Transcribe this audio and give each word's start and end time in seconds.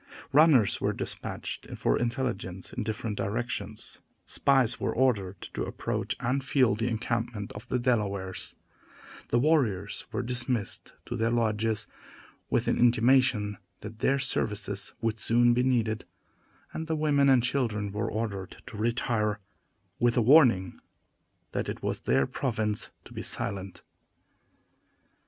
Runners 0.33 0.81
were 0.81 0.93
despatched 0.93 1.67
for 1.77 1.95
intelligence 1.95 2.73
in 2.73 2.81
different 2.81 3.17
directions; 3.17 3.99
spies 4.25 4.79
were 4.79 4.95
ordered 4.95 5.39
to 5.53 5.63
approach 5.63 6.15
and 6.19 6.43
feel 6.43 6.73
the 6.73 6.87
encampment 6.87 7.51
of 7.51 7.67
the 7.69 7.77
Delawares; 7.77 8.55
the 9.27 9.37
warriors 9.37 10.07
were 10.11 10.23
dismissed 10.23 10.93
to 11.05 11.15
their 11.15 11.29
lodges, 11.29 11.85
with 12.49 12.67
an 12.67 12.79
intimation 12.79 13.59
that 13.81 13.99
their 13.99 14.17
services 14.17 14.93
would 15.01 15.19
soon 15.19 15.53
be 15.53 15.61
needed; 15.61 16.05
and 16.73 16.87
the 16.87 16.95
women 16.95 17.29
and 17.29 17.43
children 17.43 17.91
were 17.91 18.09
ordered 18.11 18.57
to 18.65 18.77
retire, 18.77 19.39
with 19.99 20.17
a 20.17 20.21
warning 20.23 20.79
that 21.51 21.69
it 21.69 21.83
was 21.83 21.99
their 22.01 22.25
province 22.25 22.89
to 23.05 23.13
be 23.13 23.21
silent. 23.21 23.83